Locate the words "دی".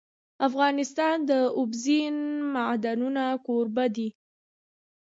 3.95-4.09